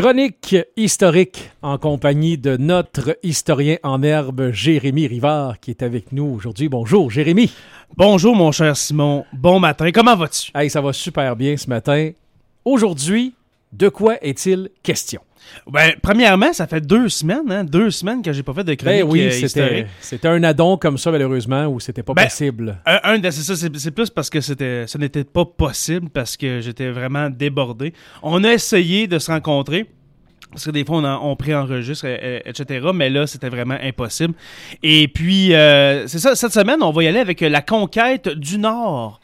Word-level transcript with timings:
Chronique 0.00 0.56
historique 0.78 1.50
en 1.60 1.76
compagnie 1.76 2.38
de 2.38 2.56
notre 2.56 3.18
historien 3.22 3.76
en 3.82 4.02
herbe 4.02 4.50
Jérémy 4.50 5.06
Rivard 5.06 5.60
qui 5.60 5.72
est 5.72 5.82
avec 5.82 6.10
nous 6.12 6.24
aujourd'hui. 6.24 6.70
Bonjour 6.70 7.10
Jérémy. 7.10 7.52
Bonjour 7.98 8.34
mon 8.34 8.50
cher 8.50 8.78
Simon. 8.78 9.26
Bon 9.34 9.60
matin. 9.60 9.92
Comment 9.92 10.16
vas-tu? 10.16 10.52
Hey, 10.54 10.70
ça 10.70 10.80
va 10.80 10.94
super 10.94 11.36
bien 11.36 11.54
ce 11.58 11.68
matin. 11.68 12.12
Aujourd'hui, 12.64 13.34
de 13.72 13.88
quoi 13.88 14.16
est-il 14.22 14.70
question? 14.82 15.20
Ben, 15.66 15.92
premièrement, 16.02 16.52
ça 16.52 16.66
fait 16.66 16.80
deux 16.80 17.08
semaines, 17.08 17.50
hein, 17.50 17.64
deux 17.64 17.90
semaines 17.90 18.22
que 18.22 18.32
j'ai 18.32 18.42
pas 18.42 18.52
fait 18.54 18.64
de 18.64 18.74
chronique 18.74 19.00
Ben 19.02 19.08
oui, 19.08 19.22
euh, 19.22 19.84
c'était, 20.02 20.28
un 20.28 20.42
addon 20.42 20.76
comme 20.76 20.98
ça 20.98 21.10
malheureusement 21.10 21.66
où 21.66 21.80
c'était 21.80 22.02
pas 22.02 22.14
Ben, 22.14 22.24
possible. 22.24 22.78
Un, 22.86 23.20
c'est 23.22 23.32
ça, 23.32 23.56
c'est, 23.56 23.90
plus 23.90 24.10
parce 24.10 24.30
que 24.30 24.40
c'était, 24.40 24.86
ce 24.86 24.98
n'était 24.98 25.24
pas 25.24 25.44
possible 25.44 26.08
parce 26.10 26.36
que 26.36 26.60
j'étais 26.60 26.90
vraiment 26.90 27.30
débordé. 27.30 27.92
On 28.22 28.44
a 28.44 28.52
essayé 28.52 29.06
de 29.06 29.18
se 29.18 29.30
rencontrer. 29.30 29.86
Parce 30.50 30.64
que 30.64 30.72
des 30.72 30.84
fois, 30.84 30.96
on, 30.96 31.04
en- 31.04 31.30
on 31.30 31.36
préenregistre, 31.36 32.06
etc. 32.44 32.88
Mais 32.92 33.08
là, 33.08 33.28
c'était 33.28 33.48
vraiment 33.48 33.76
impossible. 33.80 34.34
Et 34.82 35.06
puis, 35.06 35.54
euh, 35.54 36.08
c'est 36.08 36.18
ça, 36.18 36.34
cette 36.34 36.52
semaine, 36.52 36.82
on 36.82 36.90
va 36.90 37.04
y 37.04 37.06
aller 37.06 37.20
avec 37.20 37.40
la 37.40 37.62
conquête 37.62 38.28
du 38.28 38.58
Nord. 38.58 39.19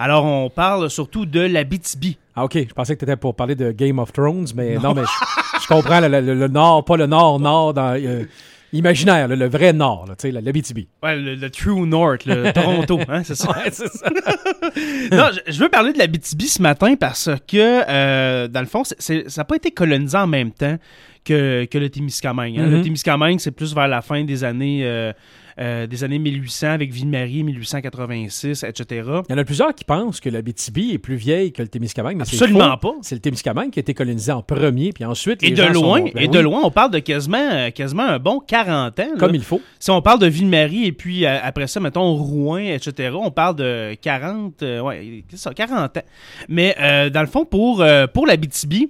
Alors, 0.00 0.24
on 0.24 0.48
parle 0.48 0.88
surtout 0.88 1.26
de 1.26 1.40
la 1.40 1.62
BTB. 1.64 2.14
Ah 2.34 2.44
ok, 2.44 2.54
je 2.68 2.72
pensais 2.72 2.94
que 2.94 3.00
tu 3.00 3.04
étais 3.04 3.16
pour 3.16 3.34
parler 3.34 3.54
de 3.54 3.70
Game 3.72 3.98
of 3.98 4.12
Thrones, 4.12 4.46
mais 4.54 4.76
non, 4.78 4.94
mais 4.94 5.02
je, 5.02 5.60
je 5.62 5.66
comprends 5.68 6.00
le, 6.00 6.08
le- 6.08 6.34
le 6.34 6.48
nord, 6.48 6.84
pas 6.86 6.96
le 6.96 7.06
nord-nord 7.06 7.74
dans 7.74 7.94
euh, 7.96 8.24
imaginaire, 8.72 9.28
le, 9.28 9.34
le 9.34 9.46
vrai 9.48 9.72
nord, 9.74 10.06
tu 10.10 10.14
sais, 10.18 10.30
la 10.30 10.40
l'Abitibi. 10.40 10.88
Ouais, 11.02 11.16
le, 11.16 11.34
le 11.34 11.50
True 11.50 11.86
North, 11.86 12.24
le 12.24 12.50
Toronto, 12.54 12.98
hein, 13.08 13.22
c'est 13.24 13.34
ça. 13.34 13.50
Ouais, 13.50 13.68
c'est 13.70 13.88
ça. 13.92 14.08
non, 15.12 15.28
je, 15.46 15.52
je 15.52 15.58
veux 15.62 15.68
parler 15.68 15.92
de 15.92 15.98
la 15.98 16.06
BTB 16.06 16.42
ce 16.46 16.62
matin 16.62 16.94
parce 16.96 17.28
que, 17.46 17.82
euh, 17.88 18.48
dans 18.48 18.60
le 18.60 18.66
fond, 18.66 18.84
ça 18.84 18.94
n'a 19.36 19.44
pas 19.44 19.56
été 19.56 19.70
colonisé 19.70 20.16
en 20.16 20.26
même 20.26 20.52
temps 20.52 20.76
que, 21.24 21.66
que 21.66 21.76
le 21.78 21.90
Témiscamingue. 21.90 22.58
hein. 22.58 22.66
Le 22.68 22.76
Mhm. 22.78 22.82
Témiscamingue, 22.84 23.38
c'est 23.40 23.50
plus 23.50 23.74
vers 23.74 23.88
la 23.88 24.00
fin 24.00 24.24
des 24.24 24.44
années, 24.44 24.80
euh, 24.84 25.12
euh, 25.60 25.86
des 25.86 26.04
années 26.04 26.18
1800 26.18 26.68
avec 26.68 26.92
Ville-Marie, 26.92 27.42
1886, 27.44 28.64
etc. 28.64 28.84
Il 29.28 29.32
y 29.32 29.34
en 29.34 29.38
a 29.38 29.44
plusieurs 29.44 29.74
qui 29.74 29.84
pensent 29.84 30.20
que 30.20 30.30
l'Abitibi 30.30 30.92
est 30.92 30.98
plus 30.98 31.16
vieille 31.16 31.52
que 31.52 31.62
le 31.62 31.68
Témiscamingue, 31.68 32.16
mais 32.16 32.22
Absolument 32.22 32.76
pas. 32.78 32.94
C'est 33.02 33.14
le 33.14 33.20
Témiscamingue 33.20 33.70
qui 33.70 33.78
a 33.78 33.82
été 33.82 33.94
colonisé 33.94 34.32
en 34.32 34.42
premier, 34.42 34.92
puis 34.92 35.04
ensuite 35.04 35.42
Et 35.42 35.50
les 35.50 35.52
de 35.52 35.62
gens 35.62 35.72
loin. 35.72 36.00
Ben 36.14 36.24
et 36.24 36.28
de 36.28 36.38
loin, 36.38 36.60
on 36.64 36.70
parle 36.70 36.90
de 36.90 36.98
quasiment, 36.98 37.38
euh, 37.38 37.70
quasiment 37.70 38.04
un 38.04 38.18
bon 38.18 38.40
40 38.40 38.98
ans. 39.00 39.02
là. 39.02 39.18
Comme 39.18 39.34
il 39.34 39.42
faut. 39.42 39.60
Si 39.78 39.90
on 39.90 40.00
parle 40.00 40.18
de 40.20 40.26
Ville-Marie 40.26 40.86
et 40.86 40.92
puis 40.92 41.26
euh, 41.26 41.38
après 41.42 41.66
ça, 41.66 41.80
mettons 41.80 42.14
Rouen, 42.14 42.58
etc., 42.58 43.14
on 43.14 43.30
parle 43.30 43.56
de 43.56 43.94
40, 44.00 44.62
euh, 44.62 44.80
ouais, 44.80 45.24
ça, 45.34 45.52
40 45.52 45.96
ans. 45.96 46.02
Mais 46.48 46.74
dans 47.12 47.20
le 47.20 47.26
fond, 47.26 47.44
pour, 47.44 47.84
pour 48.14 48.26
la 48.26 48.36
BTB, 48.36 48.88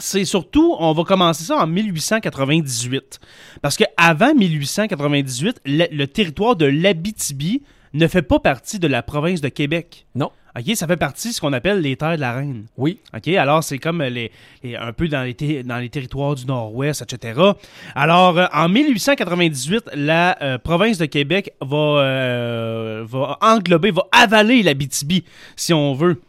c'est 0.00 0.24
surtout, 0.24 0.74
on 0.78 0.92
va 0.92 1.04
commencer 1.04 1.44
ça 1.44 1.56
en 1.58 1.66
1898. 1.66 3.20
Parce 3.62 3.76
que 3.76 3.84
avant 3.96 4.34
1898, 4.34 5.60
le, 5.66 5.84
le 5.92 6.06
territoire 6.06 6.56
de 6.56 6.66
l'Abitibi 6.66 7.62
ne 7.92 8.06
fait 8.06 8.22
pas 8.22 8.38
partie 8.38 8.78
de 8.78 8.86
la 8.86 9.02
province 9.02 9.40
de 9.40 9.48
Québec. 9.48 10.06
Non. 10.14 10.30
OK, 10.58 10.74
ça 10.74 10.88
fait 10.88 10.96
partie 10.96 11.28
de 11.28 11.32
ce 11.34 11.40
qu'on 11.40 11.52
appelle 11.52 11.80
les 11.80 11.94
terres 11.96 12.16
de 12.16 12.20
la 12.20 12.32
reine. 12.32 12.64
Oui. 12.76 12.98
OK, 13.16 13.28
alors 13.28 13.62
c'est 13.62 13.78
comme 13.78 14.02
les, 14.02 14.32
les- 14.64 14.74
un 14.76 14.92
peu 14.92 15.06
dans 15.06 15.22
les, 15.22 15.34
ter- 15.34 15.62
dans 15.62 15.78
les 15.78 15.88
territoires 15.88 16.34
du 16.34 16.44
Nord-Ouest, 16.44 17.02
etc. 17.02 17.40
Alors, 17.94 18.36
euh, 18.36 18.46
en 18.52 18.68
1898, 18.68 19.90
la 19.94 20.36
euh, 20.42 20.58
province 20.58 20.98
de 20.98 21.06
Québec 21.06 21.52
va, 21.60 21.76
euh, 21.76 23.04
va 23.08 23.38
englober, 23.40 23.92
va 23.92 24.06
avaler 24.10 24.64
la 24.64 24.74
BTB, 24.74 25.22
si 25.54 25.72
on 25.72 25.94
veut. 25.94 26.20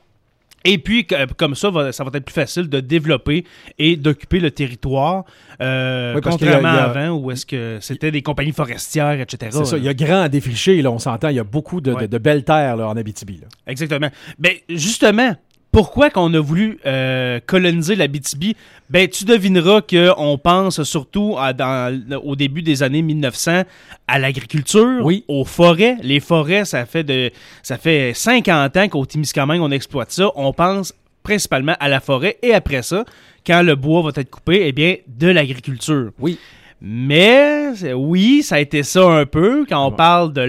Et 0.64 0.78
puis, 0.78 1.08
comme 1.38 1.56
ça, 1.56 1.72
ça 1.92 2.04
va 2.04 2.12
être 2.14 2.26
plus 2.26 2.34
facile 2.34 2.70
de 2.70 2.80
développer 2.80 3.46
et 3.80 3.96
d'occuper 3.96 4.40
le 4.40 4.52
territoire, 4.52 5.26
euh, 5.60 6.14
Oui, 6.16 6.22
parce 6.22 6.38
qu'il 6.38 6.46
y 6.48 6.50
a- 6.50 6.54
contrairement 6.56 6.80
a- 6.80 6.84
à 6.84 6.90
avant 6.90 7.18
où 7.18 7.32
est-ce 7.32 7.46
que 7.46 7.80
c'était 7.82 8.12
des 8.12 8.22
compagnies 8.22 8.52
forestières, 8.52 9.20
etc. 9.20 9.52
C'est 9.52 9.66
ça. 9.66 9.78
Il 9.78 9.84
y 9.84 9.90
a 9.90 9.94
grand 9.94 10.22
à 10.22 10.30
défricher, 10.30 10.82
là, 10.82 10.92
on 10.92 11.00
s'entend. 11.00 11.30
Il 11.30 11.36
y 11.36 11.40
a 11.40 11.44
beaucoup 11.44 11.82
de, 11.82 11.92
de- 11.92 11.96
Ouais. 11.96 12.08
de 12.08 12.18
belles 12.18 12.44
terres 12.44 12.76
là, 12.78 12.88
en 12.90 12.96
Abitibi. 12.98 13.38
là. 13.42 13.48
Exactement. 13.68 14.10
Ben, 14.38 14.54
justement, 14.70 15.36
pourquoi 15.72 16.10
qu'on 16.10 16.34
a 16.34 16.40
voulu 16.40 16.80
euh, 16.86 17.40
coloniser 17.46 17.96
la 17.96 18.08
BTB? 18.08 18.56
Ben, 18.90 19.08
tu 19.08 19.24
devineras 19.24 19.82
qu'on 19.82 20.38
pense 20.38 20.84
surtout 20.84 21.36
à- 21.40 21.54
dans, 21.54 21.98
au 22.24 22.36
début 22.36 22.62
des 22.62 22.84
années 22.84 23.02
1900 23.02 23.64
à 24.08 24.20
l'agriculture, 24.20 25.00
Oui. 25.04 25.24
aux 25.30 25.46
forêts. 25.46 25.96
Les 26.04 26.20
forêts, 26.20 26.66
ça 26.66 26.86
fait, 26.86 27.04
de, 27.04 27.32
ça 27.64 27.78
fait 27.78 28.12
50 28.14 28.76
ans 28.78 28.90
qu'au 28.90 29.06
Témiscamingue, 29.06 29.62
on 29.62 29.72
exploite 29.72 30.12
ça. 30.12 30.30
On 30.36 30.52
pense 30.52 30.94
principalement 31.24 31.76
à 31.80 31.88
la 31.88 32.00
forêt 32.02 32.38
et 32.42 32.54
après 32.54 32.82
ça, 32.82 33.06
quand 33.48 33.62
le 33.62 33.76
bois 33.76 34.02
va 34.02 34.10
être 34.16 34.30
coupé, 34.30 34.64
eh 34.66 34.72
bien, 34.74 34.96
de 35.08 35.28
l'agriculture. 35.28 36.12
Oui. 36.20 36.38
Mais 36.84 37.68
oui, 37.94 38.42
ça 38.44 38.56
a 38.56 38.60
été 38.60 38.82
ça 38.84 39.04
un 39.08 39.26
peu 39.28 39.66
quand 39.70 39.86
on 39.86 39.92
Ouais. 39.92 39.96
parle 39.96 40.34
de 40.34 40.42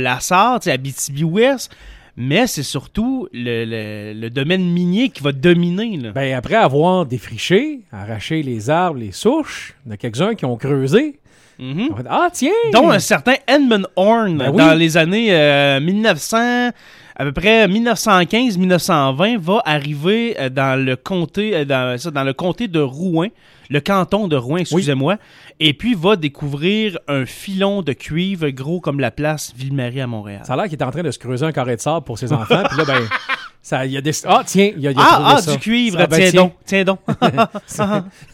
tu 0.59 0.65
sais, 0.65 0.71
Abitibi-Ouest. 0.72 1.71
Mais 2.17 2.47
c'est 2.47 2.62
surtout 2.62 3.27
le, 3.33 3.65
le- 3.65 4.12
le 4.21 4.28
domaine 4.31 4.65
minier 4.71 5.09
qui 5.09 5.23
va 5.23 5.33
dominer. 5.33 5.97
Là. 5.97 6.11
Ben, 6.12 6.34
après 6.34 6.56
avoir 6.56 7.06
défriché, 7.06 7.81
arraché 7.91 8.43
les 8.43 8.69
arbres, 8.69 8.99
les 9.00 9.12
souches, 9.12 9.75
il 9.84 9.89
y 9.89 9.93
en 9.93 9.95
a 9.95 9.97
quelques-uns 9.97 10.34
qui 10.34 10.45
ont 10.45 10.56
creusé. 10.56 11.19
Mhm. 11.59 11.89
Fait, 11.97 12.05
ah, 12.11 12.28
tiens! 12.33 12.50
Dont 12.73 12.91
un 12.91 12.99
certain 12.99 13.34
Edmund 13.47 13.87
Horn 13.97 14.37
Ben 14.39 14.50
oui. 14.50 14.56
dans 14.59 14.75
les 14.75 14.97
années 14.97 15.28
euh, 15.33 15.81
1900, 15.81 16.71
à 17.17 17.25
peu 17.25 17.33
près 17.33 17.67
1915-1920, 17.69 19.39
va 19.39 19.62
arriver 19.65 20.37
euh, 20.39 20.49
dans 20.49 20.83
le 20.83 20.97
comté, 20.97 21.55
euh, 21.56 21.65
dans 21.65 22.25
le 22.25 22.33
comté 22.33 22.69
de 22.69 22.81
Rouen, 22.81 23.29
le 23.72 23.81
canton 23.81 24.28
de 24.28 24.37
Rouen, 24.37 24.59
excusez-moi, 24.59 25.16
et 25.59 25.72
puis 25.75 25.94
va 25.94 26.16
découvrir 26.16 26.99
un 27.09 27.25
filon 27.27 27.83
de 27.83 27.93
cuivre 27.93 28.49
gros 28.50 28.81
comme 28.81 29.00
la 29.00 29.10
place 29.10 29.53
Ville-Marie 29.56 30.00
à 30.00 30.06
Montréal. 30.06 30.43
Ça 30.44 30.53
a 30.53 30.56
l'air 30.56 30.65
qu'il 30.66 30.75
est 30.78 30.83
en 30.84 30.91
train 30.91 31.03
de 31.03 31.10
se 31.10 31.19
creuser 31.19 31.47
un 31.47 31.53
carré 31.53 31.77
de 31.77 31.81
sable 31.81 32.05
pour 32.05 32.19
ses 32.19 32.32
enfants. 32.32 32.62
Puis 32.69 32.77
là, 32.78 32.84
ben, 32.84 33.00
ça, 33.62 33.87
il 33.87 33.93
y 33.93 33.97
a 33.97 34.00
des... 34.00 34.12
Ah, 34.27 34.43
tiens, 34.44 34.71
il 34.77 34.82
y 34.82 34.88
a, 34.88 34.93
Ah, 34.97 35.34
ah, 35.37 35.38
ça. 35.43 35.53
du 35.53 35.59
cuivre, 35.59 35.99
Ah, 36.00 36.06
ben, 36.06 36.16
tiens, 36.19 36.31
tiens. 36.31 36.43
donc, 36.43 36.53
tiens 36.66 36.84
donc. 36.84 36.99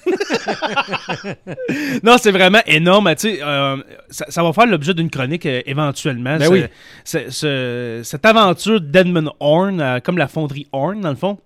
non, 2.02 2.16
c'est 2.18 2.32
vraiment 2.32 2.60
énorme. 2.66 3.14
Tu 3.14 3.34
sais, 3.36 3.38
euh, 3.42 3.76
ça, 4.10 4.26
ça 4.28 4.42
va 4.42 4.52
faire 4.52 4.66
l'objet 4.66 4.94
d'une 4.94 5.10
chronique 5.10 5.46
euh, 5.46 5.62
éventuellement. 5.66 6.36
Ben 6.38 6.48
oui. 6.50 6.64
ce- 7.04 7.30
ce- 7.30 8.00
cette 8.04 8.24
aventure 8.26 8.80
d'Edmund 8.80 9.30
Horn, 9.40 9.80
euh, 9.80 10.00
comme 10.00 10.18
la 10.18 10.28
fonderie 10.28 10.66
Horn, 10.72 11.00
dans 11.00 11.10
le 11.10 11.16
fond. 11.16 11.38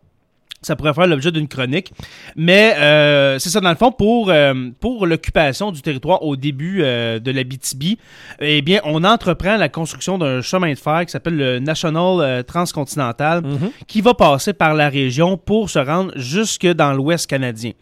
Ça 0.62 0.76
pourrait 0.76 0.94
faire 0.94 1.06
l'objet 1.06 1.32
d'une 1.32 1.48
chronique. 1.48 1.92
Mais 2.36 2.74
euh, 2.78 3.38
c'est 3.38 3.50
ça, 3.50 3.60
dans 3.60 3.70
le 3.70 3.76
fond, 3.76 3.90
pour, 3.92 4.30
euh, 4.30 4.54
pour 4.80 5.06
l'occupation 5.06 5.72
du 5.72 5.82
territoire 5.82 6.22
au 6.22 6.36
début 6.36 6.80
euh, 6.82 7.18
de 7.18 7.30
la 7.32 7.42
BTB, 7.44 7.98
eh 8.40 8.62
bien, 8.62 8.80
on 8.84 9.02
entreprend 9.04 9.56
la 9.56 9.68
construction 9.68 10.18
d'un 10.18 10.40
chemin 10.40 10.72
de 10.72 10.78
fer 10.78 11.04
qui 11.04 11.10
s'appelle 11.12 11.36
le 11.36 11.58
National 11.58 12.44
Transcontinental 12.44 13.42
Mhm. 13.42 13.70
qui 13.86 14.00
va 14.00 14.14
passer 14.14 14.52
par 14.52 14.74
la 14.74 14.88
région 14.88 15.36
pour 15.36 15.68
se 15.70 15.78
rendre 15.78 16.12
jusque 16.16 16.66
dans 16.66 16.92
l'Ouest 16.92 17.28
canadien. 17.28 17.72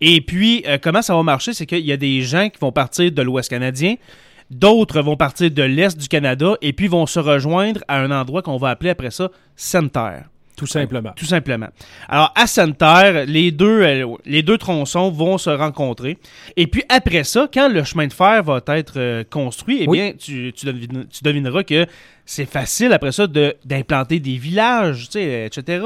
Et 0.00 0.20
puis, 0.20 0.64
comment 0.82 1.02
ça 1.02 1.14
va 1.14 1.22
marcher? 1.22 1.52
C'est 1.52 1.66
qu'il 1.66 1.84
y 1.84 1.92
a 1.92 1.96
des 1.96 2.22
gens 2.22 2.48
qui 2.48 2.58
vont 2.60 2.72
partir 2.72 3.12
de 3.12 3.22
l'Ouest 3.22 3.50
canadien, 3.50 3.96
d'autres 4.50 5.00
vont 5.02 5.16
partir 5.16 5.50
de 5.50 5.62
l'Est 5.62 5.98
du 5.98 6.08
Canada, 6.08 6.54
et 6.62 6.72
puis 6.72 6.88
vont 6.88 7.06
se 7.06 7.18
rejoindre 7.20 7.80
à 7.88 8.00
un 8.00 8.10
endroit 8.10 8.42
qu'on 8.42 8.56
va 8.56 8.70
appeler 8.70 8.90
après 8.90 9.10
ça 9.10 9.28
Center. 9.56 10.20
Tout 10.60 10.66
simplement. 10.66 11.12
Tout 11.16 11.24
simplement. 11.24 11.68
Alors, 12.08 12.32
à 12.36 12.46
Center, 12.46 13.24
les 13.26 13.50
deux, 13.50 13.80
euh, 13.82 14.06
les 14.26 14.42
deux 14.42 14.58
tronçons 14.58 15.10
vont 15.10 15.38
se 15.38 15.48
rencontrer. 15.48 16.18
Et 16.56 16.66
puis, 16.66 16.82
après 16.90 17.24
ça, 17.24 17.48
quand 17.52 17.68
le 17.68 17.82
chemin 17.82 18.06
de 18.06 18.12
fer 18.12 18.42
va 18.42 18.60
être 18.68 18.94
euh, 18.98 19.24
construit, 19.28 19.78
eh 19.80 19.88
Oui. 19.88 19.98
bien, 19.98 20.12
tu, 20.18 20.52
tu, 20.54 20.66
devine- 20.66 21.06
tu 21.08 21.24
devineras 21.24 21.62
que 21.62 21.86
c'est 22.26 22.44
facile, 22.44 22.92
après 22.92 23.12
ça, 23.12 23.26
de- 23.26 23.56
d'implanter 23.64 24.20
des 24.20 24.36
villages, 24.36 25.06
tu 25.06 25.12
sais, 25.18 25.46
etc. 25.46 25.80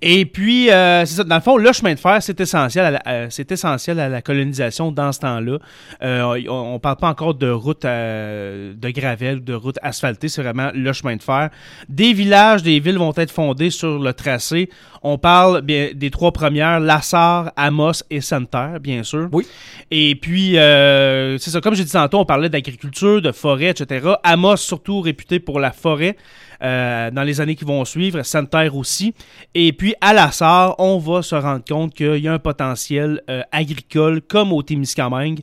Et 0.00 0.24
puis, 0.26 0.70
euh, 0.70 1.04
c'est 1.04 1.16
ça, 1.16 1.24
dans 1.24 1.34
le 1.36 1.40
fond, 1.40 1.56
le 1.56 1.72
chemin 1.72 1.94
de 1.94 1.98
fer, 1.98 2.18
c'est 2.20 2.40
essentiel, 2.40 2.84
à 2.84 2.90
la, 2.90 3.02
euh, 3.06 3.28
essentiel 3.28 4.00
à 4.00 4.08
la 4.08 4.22
colonisation 4.22 4.92
dans 4.92 5.12
ce 5.12 5.20
temps-là. 5.20 5.58
Euh, 6.02 6.44
on 6.48 6.74
ne 6.74 6.78
parle 6.78 6.96
pas 6.96 7.08
encore 7.08 7.34
de 7.34 7.50
route 7.50 7.84
euh, 7.84 8.74
de 8.74 8.90
gravel, 8.90 9.44
de 9.44 9.54
route 9.54 9.78
asphaltée, 9.82 10.28
c'est 10.28 10.42
vraiment 10.42 10.70
le 10.74 10.92
chemin 10.92 11.16
de 11.16 11.22
fer. 11.22 11.50
Des 11.88 12.12
villages, 12.12 12.62
des 12.62 12.80
villes 12.80 12.98
vont 12.98 13.12
être 13.16 13.30
fondées 13.30 13.70
sur 13.70 13.98
le 13.98 14.12
tracé. 14.12 14.70
On 15.02 15.18
parle 15.18 15.62
bien, 15.62 15.90
des 15.94 16.10
trois 16.10 16.32
premières, 16.32 16.80
Lassar, 16.80 17.52
Amos 17.56 18.04
et 18.10 18.20
Center, 18.20 18.74
bien 18.80 19.02
sûr. 19.02 19.28
Oui. 19.32 19.46
Et 19.90 20.14
puis, 20.14 20.52
c'est 20.54 21.50
ça, 21.50 21.60
comme 21.60 21.74
j'ai 21.74 21.84
dit 21.84 21.92
tantôt, 21.92 22.18
on 22.18 22.24
parlait 22.24 22.48
d'agriculture, 22.48 23.20
de 23.20 23.32
forêt, 23.32 23.70
etc. 23.70 24.12
Amos, 24.22 24.56
surtout 24.56 25.00
réputé 25.00 25.40
pour 25.40 25.58
la 25.58 25.72
forêt. 25.72 26.16
dans 26.60 27.24
les 27.26 27.40
années 27.40 27.56
qui 27.56 27.64
vont 27.64 27.84
suivre, 27.84 28.22
Santerre 28.22 28.76
aussi. 28.76 29.14
Et 29.54 29.72
puis 29.72 29.94
à 30.00 30.12
la 30.12 30.32
SAR, 30.32 30.74
on 30.78 30.98
va 30.98 31.22
se 31.22 31.34
rendre 31.34 31.62
compte 31.68 31.94
qu'il 31.94 32.16
y 32.16 32.28
a 32.28 32.32
un 32.32 32.38
potentiel 32.38 33.22
euh, 33.28 33.42
agricole 33.52 34.22
comme 34.22 34.52
au 34.52 34.62
Témiscamingue. 34.62 35.40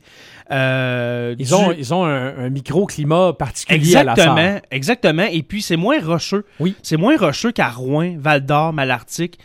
Euh, 0.50 1.36
ils, 1.38 1.54
ont, 1.54 1.70
ils 1.70 1.94
ont 1.94 2.04
un, 2.04 2.50
microclimat 2.50 3.34
particulier 3.34 3.94
à 3.94 4.02
la 4.02 4.12
Exactement, 4.14 4.60
exactement. 4.72 5.26
Et 5.30 5.44
puis 5.44 5.62
c'est 5.62 5.76
moins 5.76 6.00
rocheux. 6.04 6.44
Oui. 6.58 6.74
C'est 6.82 6.96
moins 6.96 7.16
rocheux 7.16 7.52
qu'à 7.52 7.68
Rouen, 7.70 8.16
Val 8.18 8.44
d'Or, 8.44 8.72
Malartic. 8.72 9.38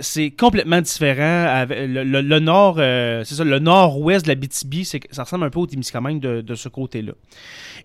c'est 0.00 0.30
complètement 0.32 0.82
différent. 0.82 1.64
le, 1.70 2.38
nord, 2.40 2.74
c'est 2.76 3.34
ça, 3.34 3.44
le 3.44 3.58
nord-ouest 3.58 4.26
de 4.26 4.30
la 4.30 4.34
BTB, 4.34 4.84
ça 4.84 5.22
ressemble 5.22 5.44
un 5.44 5.50
peu 5.50 5.60
au 5.60 5.66
Témiscamingue 5.66 6.20
de, 6.20 6.42
de 6.42 6.54
ce 6.54 6.68
côté-là. 6.68 7.12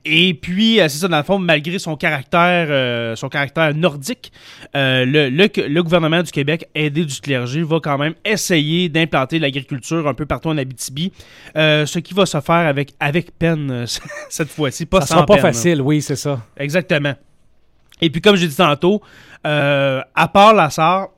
Et 0.06 0.34
puis, 0.34 0.76
c'est 0.80 0.90
ça, 0.90 1.08
dans 1.08 1.18
le 1.18 1.24
fond, 1.24 1.40
malgré 1.40 1.80
son 1.80 1.96
caractère, 1.96 2.68
euh, 2.70 3.16
son 3.16 3.30
caractère 3.30 3.74
nordique, 3.74 4.34
euh, 4.76 5.06
le, 5.06 5.30
le, 5.30 5.48
gouvernement 5.48 5.93
du 6.00 6.32
Québec, 6.32 6.70
aidé 6.76 7.06
du 7.06 7.20
clergé, 7.20 7.64
va 7.64 7.80
quand 7.82 7.98
même 7.98 8.14
essayer 8.26 8.90
d'implanter 8.90 9.40
l'agriculture 9.40 10.08
un 10.08 10.14
peu 10.14 10.26
partout 10.26 10.50
en 10.50 10.58
Abitibi, 10.58 11.12
euh, 11.56 11.86
ce 11.86 12.00
qui 12.00 12.14
va 12.14 12.26
se 12.26 12.40
faire 12.42 12.68
avec, 12.68 12.94
avec 13.00 13.38
peine 13.38 13.86
cette 14.30 14.50
fois-ci, 14.50 14.86
pas 14.86 15.02
ça 15.02 15.08
sans 15.08 15.14
sera 15.16 15.26
pas 15.26 15.38
facile, 15.38 15.82
oui, 15.82 16.02
c'est 16.02 16.16
ça. 16.16 16.46
Exactement. 16.58 17.14
Et 18.02 18.10
puis, 18.10 18.22
comme 18.22 18.36
j'ai 18.36 18.48
dit 18.48 18.56
tantôt, 18.56 19.02
à 19.44 20.28
part 20.34 20.54
la 20.54 20.70
SAR, 20.70 21.10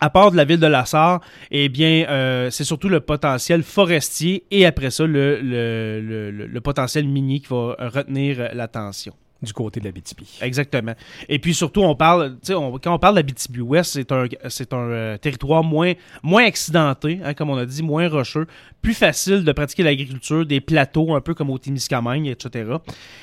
à 0.00 0.10
part 0.10 0.30
de 0.30 0.36
la 0.36 0.44
ville 0.44 0.60
de 0.60 0.66
Lassar, 0.66 1.20
eh 1.50 1.68
bien, 1.68 2.06
euh, 2.08 2.50
c'est 2.50 2.64
surtout 2.64 2.88
le 2.88 3.00
potentiel 3.00 3.62
forestier 3.62 4.44
et 4.50 4.66
après 4.66 4.90
ça, 4.90 5.06
le, 5.06 5.40
le, 5.40 6.30
le 6.30 6.60
potentiel 6.60 7.06
minier 7.08 7.40
qui 7.40 7.48
va 7.48 7.76
retenir 7.78 8.50
l'attention 8.54 9.12
du 9.40 9.52
côté 9.52 9.78
de 9.78 9.84
la 9.84 9.92
BTB. 9.92 10.22
Exactement. 10.40 10.94
Et 11.28 11.38
puis 11.38 11.54
surtout, 11.54 11.82
on 11.82 11.94
parle, 11.94 12.36
on, 12.50 12.78
quand 12.78 12.92
on 12.92 12.98
parle 12.98 13.14
de 13.14 13.20
la 13.20 13.22
BTB 13.22 13.60
Ouest, 13.60 13.92
c'est 13.92 14.10
un, 14.10 14.26
c'est 14.48 14.72
un 14.72 14.78
euh, 14.78 15.16
territoire 15.16 15.62
moins, 15.62 15.92
moins 16.24 16.44
accidenté, 16.44 17.20
hein, 17.22 17.34
comme 17.34 17.50
on 17.50 17.56
a 17.56 17.64
dit, 17.64 17.82
moins 17.82 18.08
rocheux, 18.08 18.48
plus 18.82 18.94
facile 18.94 19.44
de 19.44 19.52
pratiquer 19.52 19.84
l'agriculture, 19.84 20.44
des 20.44 20.60
plateaux 20.60 21.14
un 21.14 21.20
peu 21.20 21.34
comme 21.34 21.50
au 21.50 21.58
Témiscamingue, 21.58 22.26
etc. 22.26 22.72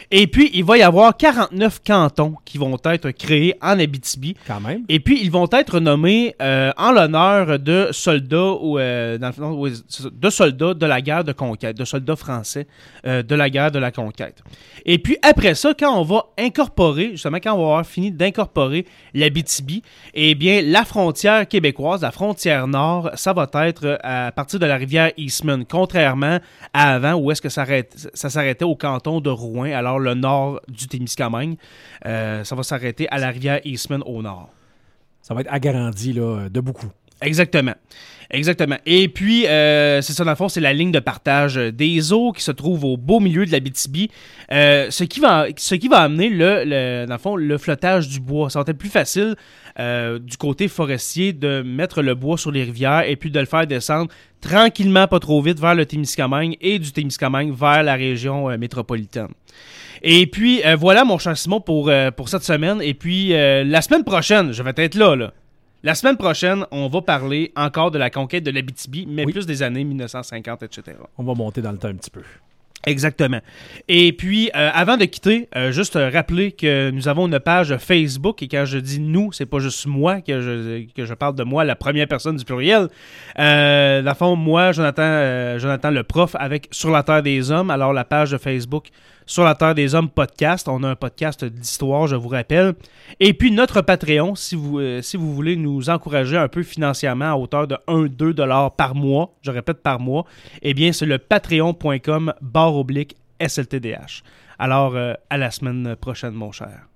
Et 0.10 0.28
puis, 0.28 0.52
il 0.54 0.64
va 0.64 0.78
y 0.78 0.84
avoir 0.84 1.18
49 1.18 1.82
cantons 1.86 2.36
qui 2.46 2.58
vont 2.58 2.78
être 2.86 3.12
créés 3.12 3.56
en 3.62 3.78
Abitibi. 3.78 4.36
Quand 4.48 4.62
même. 4.62 4.84
Et 4.88 5.02
puis, 5.02 5.20
ils 5.22 5.32
vont 5.32 5.50
être 5.52 5.82
nommés 5.82 6.34
euh, 6.42 6.72
en 6.78 6.94
l'honneur 6.94 7.60
de 7.60 7.90
soldats 7.92 8.54
ou 8.62 8.80
euh, 8.80 9.18
de 9.18 10.30
soldats 10.30 10.74
de 10.74 10.86
la 10.86 11.02
guerre 11.02 11.26
de 11.26 11.34
conquête, 11.34 11.78
de 11.78 11.86
soldats 11.86 12.16
français 12.16 12.68
de 13.04 13.36
la 13.36 13.50
guerre 13.50 13.72
de 13.72 13.80
la 13.80 13.92
conquête. 13.92 14.42
Et 14.86 14.98
puis, 14.98 15.18
après 15.22 15.56
ça, 15.56 15.74
quand 15.78 15.96
on 16.00 16.05
va 16.06 16.28
incorporer, 16.38 17.12
justement, 17.12 17.40
quand 17.44 17.54
on 17.54 17.58
va 17.58 17.64
avoir 17.64 17.86
fini 17.86 18.12
d'incorporer 18.12 18.86
l'Abitibi, 19.14 19.84
eh 20.14 20.34
bien, 20.36 20.62
la 20.62 20.86
frontière 20.86 21.46
québécoise, 21.48 22.02
la 22.02 22.12
frontière 22.12 22.68
nord, 22.68 23.12
ça 23.16 23.34
va 23.34 23.50
être 23.66 24.00
à 24.02 24.32
partir 24.32 24.60
de 24.60 24.66
la 24.66 24.78
rivière 24.78 25.12
Eastman, 25.18 25.66
contrairement 25.66 26.40
à 26.74 26.94
avant, 26.94 27.16
où 27.16 27.32
est-ce 27.32 27.42
que 27.42 27.50
ça, 27.50 27.66
s'arrêtait 28.14 28.66
au 28.66 28.76
canton 28.76 29.20
de 29.20 29.30
Rouen, 29.30 29.72
alors 29.72 30.00
le 30.00 30.14
nord 30.14 30.62
du 30.70 30.88
Témiscamingue. 30.88 31.58
Euh, 32.06 32.44
ça 32.44 32.56
va 32.56 32.64
s'arrêter 32.64 33.10
à 33.10 33.18
la 33.18 33.30
rivière 33.30 33.60
Eastman 33.66 34.02
au 34.06 34.22
nord. 34.22 34.50
Ça 35.22 35.34
va 35.34 35.42
être 35.42 35.52
agrandi 35.52 36.14
là, 36.14 36.50
de 36.50 36.60
beaucoup. 36.62 36.92
Exactement. 37.22 37.76
Exactement. 38.32 38.78
Et 38.86 39.08
puis, 39.08 39.48
euh, 39.48 40.02
c'est 40.02 40.14
ça, 40.14 40.24
dans 40.24 40.32
le 40.32 40.36
fond, 40.36 40.50
c'est 40.50 40.62
la 40.62 40.74
ligne 40.74 40.92
de 40.92 41.00
partage 41.00 41.56
des 41.56 42.12
eaux 42.12 42.32
qui 42.32 42.44
se 42.44 42.52
trouve 42.52 42.84
au 42.84 42.98
beau 42.98 43.20
milieu 43.20 43.46
de 43.46 43.52
la 43.52 43.60
BTB. 43.60 44.10
Euh, 44.52 44.88
ce, 44.90 45.04
qui 45.04 45.20
va, 45.20 45.48
amener, 46.02 46.30
le, 46.30 47.06
dans 47.06 47.14
le 47.14 47.20
fond, 47.20 47.36
le 47.36 47.58
flottage 47.58 48.08
du 48.08 48.20
bois. 48.20 48.50
Ça 48.50 48.60
va 48.60 48.66
être 48.68 48.78
plus 48.78 48.90
facile 48.90 49.36
euh, 49.80 50.20
du 50.20 50.38
côté 50.38 50.68
forestier 50.68 51.34
de 51.34 51.62
mettre 51.62 52.02
le 52.02 52.16
bois 52.16 52.38
sur 52.38 52.52
les 52.52 52.64
rivières 52.64 53.04
et 53.08 53.16
puis 53.16 53.30
de 53.30 53.40
le 53.40 53.46
faire 53.46 53.68
descendre 53.68 54.10
tranquillement, 54.42 55.08
pas 55.08 55.20
trop 55.20 55.42
vite, 55.42 55.60
vers 55.60 55.76
le 55.76 55.86
Témiscamingue 55.86 56.56
et 56.62 56.80
du 56.80 56.92
Témiscamingue 56.92 57.54
vers 57.56 57.84
la 57.84 57.96
région 57.96 58.56
métropolitaine. 58.58 59.30
Et 60.04 60.28
puis, 60.28 60.62
voilà, 60.78 61.04
mon 61.04 61.18
cher 61.18 61.36
Simon, 61.36 61.62
pour, 61.62 61.92
pour 62.16 62.30
cette 62.30 62.44
semaine. 62.44 62.80
Et 62.82 62.94
puis, 62.94 63.30
la 63.30 63.82
semaine 63.82 64.04
prochaine, 64.04 64.52
je 64.52 64.62
vais 64.62 64.74
être 64.76 64.96
là, 64.96 65.16
là. 65.16 65.34
La 65.86 65.94
semaine 65.94 66.18
prochaine, 66.18 66.66
on 66.72 66.88
va 66.88 67.04
parler 67.04 67.52
encore 67.56 67.92
de 67.92 68.00
la 68.00 68.10
conquête 68.10 68.44
de 68.44 68.50
l'Abitibi, 68.50 69.06
mais 69.08 69.24
plus 69.28 69.46
des 69.46 69.62
années 69.62 69.84
1950, 69.84 70.64
etc. 70.64 70.98
On 71.16 71.24
va 71.24 71.36
monter 71.36 71.62
dans 71.62 71.72
le 71.72 71.78
temps 71.78 71.90
un 71.90 71.94
petit 71.94 72.10
peu. 72.10 72.24
Exactement. 72.88 73.40
Et 73.88 74.12
puis, 74.12 74.50
euh, 74.56 74.72
avant 74.74 74.98
de 74.98 75.06
quitter, 75.06 75.48
euh, 75.56 75.72
juste 75.72 75.94
rappeler 75.94 76.54
que 76.54 76.90
nous 76.90 77.08
avons 77.08 77.28
une 77.28 77.40
page 77.40 77.78
Facebook 77.78 78.42
et 78.42 78.48
quand 78.48 78.66
je 78.66 78.80
dis 78.80 79.00
nous, 79.00 79.32
c'est 79.32 79.46
pas 79.46 79.60
juste 79.60 79.86
moi 79.86 80.22
que 80.22 80.42
je, 80.42 80.86
que 80.92 81.06
je 81.06 81.14
parle 81.14 81.36
de 81.36 81.44
moi, 81.44 81.64
la 81.64 81.76
première 81.76 82.08
personne 82.08 82.38
du 82.38 82.46
pluriel. 82.46 82.88
Euh, 83.38 84.02
dans 84.02 84.10
le 84.10 84.16
fond, 84.16 84.36
moi, 84.36 84.72
Jonathan, 84.72 85.04
euh, 85.04 85.60
Jonathan 85.60 85.92
le 85.92 86.04
prof 86.04 86.36
avec 86.40 86.68
Sur 86.72 86.90
la 86.90 87.04
Terre 87.04 87.22
des 87.22 87.52
Hommes. 87.52 87.70
Alors, 87.70 87.94
la 87.94 88.06
page 88.06 88.32
de 88.32 88.40
Facebook 88.40 88.88
sur 89.26 89.44
la 89.44 89.56
Terre 89.56 89.76
des 89.76 89.96
Hommes 89.96 90.10
podcast. 90.10 90.68
On 90.68 90.84
a 90.84 90.90
un 90.90 90.96
podcast 90.96 91.44
d'histoire, 91.46 92.08
je 92.08 92.16
vous 92.16 92.30
rappelle. 92.30 92.74
Et 93.20 93.34
puis 93.34 93.52
notre 93.52 93.82
Patreon, 93.82 94.36
si 94.36 94.56
vous, 94.56 94.80
euh, 94.80 95.02
voulez 95.16 95.56
nous 95.56 95.90
encourager 95.90 96.38
un 96.38 96.48
peu 96.48 96.64
financièrement 96.64 97.32
à 97.32 97.36
hauteur 97.36 97.68
de 97.68 97.78
1-2 97.88 98.34
dollars 98.34 98.76
par 98.76 98.96
mois, 98.96 99.34
je 99.42 99.52
répète 99.52 99.82
par 99.82 100.00
mois, 100.00 100.26
eh 100.62 100.74
bien 100.74 100.92
c'est 100.92 101.06
le 101.06 101.18
patreon.com 101.18 102.34
barre 102.42 102.76
oblique 102.76 103.16
SLTDH. 103.40 104.24
Alors, 104.58 104.96
euh, 104.96 105.14
à 105.30 105.38
la 105.38 105.52
semaine 105.52 105.96
prochaine, 105.96 106.34
mon 106.34 106.52
cher. 106.52 106.88